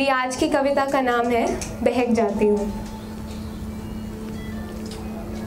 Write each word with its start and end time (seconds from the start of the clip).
मेरी 0.00 0.10
आज 0.10 0.36
की 0.36 0.48
कविता 0.48 0.84
का 0.84 1.00
नाम 1.00 1.26
है, 1.26 1.46
बहक 1.82 2.08
जाती 2.08 2.46
हूँ। 2.46 2.66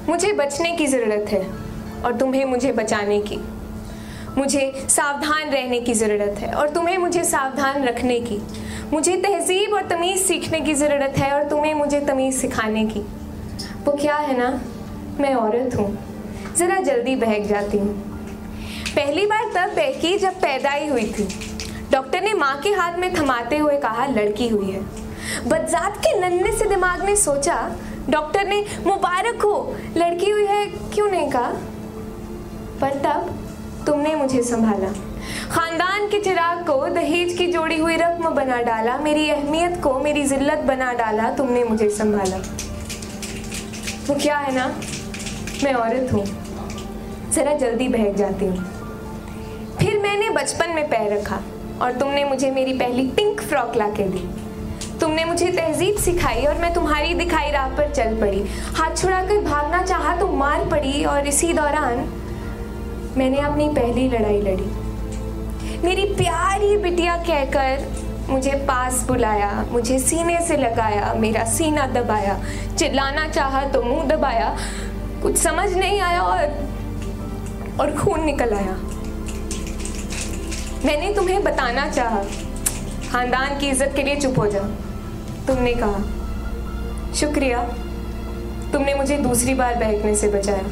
मुझे 0.09 0.31
बचने 0.33 0.71
की 0.71 0.87
ज़रूरत 0.87 1.25
है 1.29 1.41
और 2.01 2.17
तुम्हें 2.17 2.45
मुझे 2.45 2.71
बचाने 2.71 3.19
की। 3.21 3.37
मुझे 4.37 4.85
सावधान 4.89 5.49
रहने 5.49 5.79
की 5.81 5.93
ज़रूरत 5.93 6.39
है 6.39 6.53
और 6.53 6.69
तुम्हें 6.69 6.97
मुझे 6.97 7.23
सावधान 7.23 7.83
रखने 7.83 8.19
की। 8.19 8.37
मुझे 8.93 9.17
तहजीब 9.17 9.73
और 9.73 9.87
तमीज़ 9.87 10.21
सीखने 10.21 10.61
की 10.61 10.73
ज़रूरत 10.73 11.17
है 11.17 11.31
और 11.33 11.49
तुम्हें 11.49 11.73
मुझे 11.73 11.99
तमीज़ 11.99 12.37
सिखाने 12.37 12.85
की। 12.85 12.99
वो 13.83 13.91
क्या 13.91 14.15
है 14.15 14.37
ना? 14.37 14.49
मैं 15.19 15.35
औरत 15.35 15.75
हूँ। 15.75 15.97
ज़रा 16.57 16.79
जल्दी 16.79 17.15
बहक 17.15 17.41
जाती 17.41 17.77
हूँ। 17.77 17.93
पहली 18.95 19.25
बार 19.25 19.51
तब 19.55 19.75
बहकी 19.75 20.17
जब 20.17 20.33
पैदाई 20.33 20.87
हुई 20.87 21.05
थी। 21.05 21.46
डॉक्टर 21.97 22.21
ने 22.21 22.33
माँ 22.33 22.59
के 22.59 22.69
हाथ 22.69 22.93
में 22.97 23.15
थमाते 23.15 23.57
हुए 23.57 23.77
कहा, 23.77 24.05
लड़की 24.05 24.47
हुई 24.47 24.71
है। 24.71 24.81
बदजात 25.47 25.97
के 25.97 26.19
नन्हे 26.19 26.51
से 26.51 26.65
दिमाग 26.65 27.03
ने 27.03 27.15
सोचा, 27.15 27.71
डॉक्टर 28.09 28.47
ने, 28.47 28.65
मुबारक 28.87 29.41
हो, 29.41 29.75
लड़की 29.97 30.29
हुई 30.29 30.45
है, 30.45 30.65
क्यों 30.65 31.07
नहीं 31.07 31.31
कहा? 31.31 31.51
पर 32.81 32.89
तब 32.89 33.39
तुमने 33.85 34.15
मुझे 34.15 34.43
संभाला। 34.43 34.87
खानदान 35.51 36.07
के 36.07 36.19
चिराग 36.19 36.59
को, 36.59 36.87
दहेज 36.87 37.37
की 37.37 37.47
जोड़ी 37.47 37.79
हुई 37.79 37.95
रकम 37.95 38.29
बना 38.29 38.61
डाला, 38.61 38.97
मेरी 38.97 39.29
अहमियत 39.29 39.81
को, 39.83 39.99
मेरी 39.99 40.23
जिल्लत 40.23 40.57
बना 40.57 40.93
डाला, 40.93 41.29
तुमने 41.29 41.63
मुझे 41.63 41.89
संभाला। 41.89 42.37
वो 44.07 44.15
क्या 44.15 44.37
है 44.37 44.55
ना? 44.55 44.75
मैं 45.63 45.73
औरत 45.73 46.13
हूँ। 46.13 46.25
ज़रा 47.31 47.53
जल्दी 47.53 47.87
बहक 47.87 48.15
जाती 48.15 48.45
हूँ। 48.45 48.57
फिर 49.79 49.99
मैंने 49.99 50.29
बचपन 50.29 50.69
में 50.69 50.89
पैर 50.89 51.17
रखा। 51.17 51.39
और 51.81 51.91
तुमने 51.91 52.23
मुझे 52.23 52.51
मेरी 52.51 52.73
पहली 52.73 53.07
पिंक 53.07 53.41
फ्रॉक 53.41 53.75
ला 53.75 53.87
के 53.89 54.03
दी। 54.03 54.27
तुमने 54.99 55.23
मुझे 55.25 55.51
तहजीब 55.51 55.95
सिखाई 55.95 56.45
और 56.45 56.57
मैं 56.57 56.73
तुम्हारी 56.73 57.13
दिखाई 57.13 57.51
राह 57.51 57.67
पर 57.77 57.91
चल 57.93 58.19
पड़ी। 58.21 58.43
हाथ 58.75 58.95
छुड़ाकर 58.95 59.43
भागना 59.43 59.81
चाहा 59.83 60.15
तो 60.15 60.27
मार 60.27 60.65
पड़ी 60.69 61.03
और 61.05 61.27
इसी 61.27 61.53
दौरान 61.53 61.97
मैंने 63.17 63.39
अपनी 63.41 63.67
पहली 63.69 64.07
लड़ाई 64.09 64.41
लड़ी। 64.41 65.81
मेरी 65.83 66.05
प्यारी 66.15 66.75
बिटिया 66.77 67.15
कहकर 67.17 67.85
मुझे 68.29 68.51
पास 68.67 69.03
बुलाया, 69.07 69.51
मुझे 69.71 69.99
सीने 69.99 70.39
से 70.47 70.57
लगाया, 70.57 71.13
मेरा 71.13 71.43
सीना 71.45 71.85
दबाया, 71.87 72.39
चिल्लाना 72.77 73.27
चाहा 73.27 73.63
तो 73.65 73.81
मुँह 73.83 74.03
दबाया, 74.07 74.55
कुछ 75.23 75.37
समझ 75.37 75.71
नहीं 75.73 75.99
आया 76.01 76.21
और 76.21 77.77
और 77.79 77.95
खून 77.95 78.23
निकल 78.23 78.53
आया। 78.53 78.75
मैंने 80.85 81.13
तुम्हें 81.13 81.43
बताना 81.43 81.87
चाहा। 81.89 82.23
खानदान 83.11 83.59
की 83.59 83.67
इज़्ज़त 83.67 83.93
के 83.95 84.03
लिए 84.03 84.15
चुप 84.15 84.39
हो 84.39 84.47
जा। 84.47 84.59
तुमने 85.47 85.73
कहा, 85.73 85.99
शुक्रिया, 87.13 87.61
तुमने 88.73 88.93
मुझे 88.93 89.17
दूसरी 89.17 89.53
बार 89.53 89.75
बहकने 89.75 90.15
से 90.15 90.27
बचाया। 90.27 90.63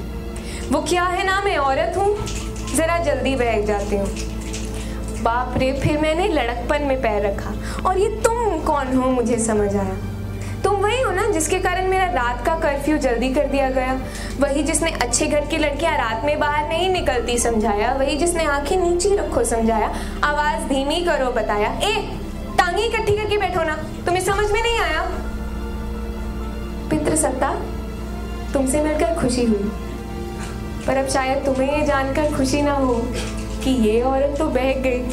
वो 0.71 0.81
क्या 0.81 1.03
है 1.03 1.25
ना, 1.25 1.41
मैं 1.41 1.57
औरत 1.57 1.97
हूँ। 1.97 2.15
ज़रा 2.75 2.97
जल्दी 2.97 3.35
बहक 3.35 3.65
जाती 3.65 3.95
हूँ। 3.95 4.07
बाप 5.23 5.57
रे, 5.57 5.73
फिर 5.73 5.97
मैंने 5.97 6.27
लड़कपन 6.27 6.81
में 6.81 7.01
पैर 7.01 7.25
रखा। 7.25 7.53
और 7.89 7.97
ये 7.97 8.09
तुम 8.09 8.59
कौन 8.59 8.97
हो, 8.97 9.09
मुझे 9.11 9.37
समझ 9.39 9.75
आया। 9.75 9.95
वही 10.85 11.01
हो 11.01 11.11
ना, 11.11 11.29
जिसके 11.31 11.59
कारण 11.59 11.87
मेरा 11.87 12.05
रात 12.05 12.45
का 12.45 12.55
कर्फ्यू 12.55 12.97
जल्दी 12.97 13.29
कर 13.29 13.45
दिया 13.47 13.69
गया। 13.69 13.93
वही 14.39 14.63
जिसने 14.63 14.91
अच्छे 14.91 15.25
घर 15.25 15.45
की 15.45 15.57
लड़कियाँ 15.57 15.97
रात 15.97 16.21
में 16.25 16.39
बाहर 16.39 16.69
नहीं 16.69 16.89
निकलती 16.89 17.37
समझाया। 17.37 17.93
वही 17.93 18.15
जिसने 18.15 18.45
आँखें 18.45 18.77
नीचे 18.77 19.15
रखो 19.15 19.43
समझाया। 19.43 19.87
आवाज़ 20.23 20.63
धीमी 20.63 21.01
करो 21.01 21.31
बताया। 21.31 21.79
ए, 21.83 22.17
टांगी 22.57 22.83
इकट्ठी 22.83 23.17
करके 23.17 23.37
बैठो 23.37 23.63
ना, 23.63 23.75
तुम्हें 23.75 24.23
समझ 24.23 24.51
में 24.51 24.61
नहीं 24.61 24.79
आया? 24.79 25.01
पितृ 26.89 27.15
सत्ता 27.15 27.61
तुमसे 28.53 28.81
मिलकर 28.81 29.15
खुशी 29.21 29.45
हुई। 29.45 29.71
पर 30.87 30.97
अब 30.97 31.07
शायद 31.07 31.45
तुम्हें 31.45 31.79
ये 31.79 31.85
जानकर 31.85 32.37
खुशी 32.37 32.61
ना 32.61 32.73
हो 32.73 32.95
कि 33.63 33.69
ये 33.69 34.01
औरत 34.01 34.35
तो 34.37 34.45
बहक 34.45 34.77
गई। 34.77 35.03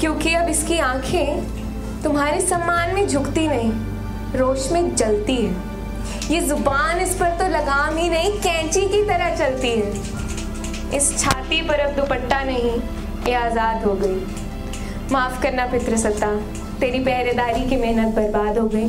क्योंकि 0.00 0.34
अब 0.34 0.48
इसकी 0.48 0.78
आँखें 0.78 1.42
तुम्हारे 2.02 2.40
सम्मान 2.40 2.94
में 2.94 3.08
झुकती 3.08 3.48
नहीं। 3.48 3.91
रोश 4.36 4.70
में 4.72 4.94
जलती 4.96 5.36
है। 5.36 5.70
ये 6.30 6.40
ज़ुबान 6.40 7.00
इस 7.00 7.14
पर 7.16 7.30
तो 7.38 7.48
लगाम 7.48 7.96
ही 7.96 8.08
नहीं, 8.08 8.32
कैंची 8.40 8.80
की 8.88 9.02
तरह 9.04 9.34
चलती 9.36 9.70
है। 9.70 10.96
इस 10.96 11.18
छाती 11.18 11.60
पर 11.62 11.80
अब 11.80 11.94
दुपट्टा 11.96 12.42
नहीं, 12.44 12.70
ये 13.26 13.34
आज़ाद 13.34 13.84
हो 13.84 13.94
गई। 13.94 15.12
माफ़ 15.12 15.40
करना 15.42 15.66
पितृसत्ता 15.66 16.34
तेरी 16.80 16.98
पहरेदारी 17.00 17.68
की 17.70 17.76
मेहनत 17.76 18.14
बर्बाद 18.14 18.58
हो 18.58 18.66
गई। 18.68 18.88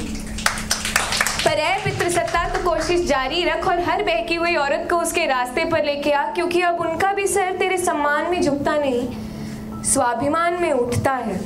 पर 1.46 1.60
है 1.60 1.84
पितृसत्ता 1.84 2.48
तो 2.50 2.64
कोशिश 2.64 3.06
जारी 3.08 3.44
रख 3.46 3.68
और 3.68 3.80
हर 3.82 4.04
बहकी 4.04 4.36
हुई 4.36 4.56
औरत 4.56 4.88
को 4.90 4.98
उसके 4.98 5.26
रास्ते 5.26 5.66
पर 5.66 5.84
लेके 5.86 6.12
आ, 6.12 6.24
क्योंकि 6.26 6.62
अब 6.62 6.80
उनका 6.82 7.12
भी 7.14 7.28
सर 7.28 7.58
तेरे 7.58 7.78
सम्मान 7.78 8.32
में 8.32 8.42
झुकता 8.42 8.78
नहीं, 8.78 9.82
स्वाभिमान 9.84 10.62
में 10.62 10.72
उठता 10.72 11.12
है। 11.12 11.40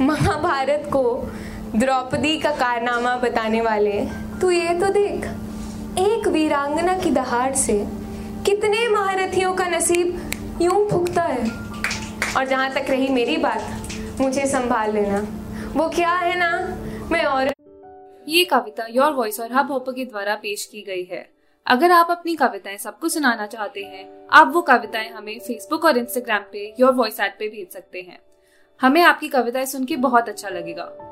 महाभारत 0.00 0.88
को 0.92 1.02
द्रौपदी 1.76 2.38
का 2.38 2.50
कारनामा 2.50 3.16
बताने 3.16 3.60
वाले 3.60 4.06
तू 4.40 4.50
ये 4.50 4.74
तो 4.80 4.86
देख, 4.86 5.24
एक 5.98 6.28
वीरांगना 6.28 6.98
की 6.98 7.10
दहाड़ 7.10 7.54
से 7.54 7.86
कितने 8.46 8.88
महारथियों 8.88 9.54
का 9.54 9.66
नसीब 9.66 10.30
यूँ 10.62 10.88
फूकता 10.90 11.22
है। 11.22 11.50
और 12.36 12.46
जहाँ 12.46 12.70
तक 12.70 12.86
रही 12.88 13.08
मेरी 13.08 13.36
बात, 13.36 13.88
मुझे 14.20 14.46
संभाल 14.46 14.92
लेना। 14.92 15.18
वो 15.76 15.88
क्या 15.88 16.10
है 16.10 16.38
ना? 16.38 16.76
मैं 17.10 17.24
और 17.24 17.52
ये 18.28 18.44
कविता 18.44 18.86
योर 18.90 19.12
वॉइस 19.12 19.40
और 19.40 19.52
हब 19.52 19.72
हॉपर 19.72 19.92
के 19.92 20.04
द्वारा 20.04 20.34
पेश 20.34 20.64
की 20.64 20.82
गई 20.82 21.04
है। 21.04 21.30
अगर 21.66 21.90
आप 21.90 22.10
अपनी 22.10 22.36
कविताएँ 22.36 22.76
सबको 22.76 23.08
सुनाना 23.08 23.46
चाहते 23.46 23.80
हैं, 23.80 24.28
आप 24.32 24.50
वो 24.54 24.62
कविताएँ 24.62 25.10
हमें 25.10 25.38
फेसबुक 25.38 25.84
और 25.84 25.98
इंस्टाग्राम 25.98 26.42
पे 26.52 26.74
योर 26.80 26.92
वॉइस 26.92 27.20
ऐप 27.20 27.36
पे 27.38 27.48
भेज 27.48 27.72
सकते 27.72 28.00
हैं। 28.00 28.18
हमें 28.80 29.02
आपकी 29.02 29.28
कविताएँ 29.28 29.66
सुन 29.66 29.84
के 29.84 29.96
बहुत 29.96 30.28
अच्छा 30.28 30.48
लगेगा। 30.48 31.11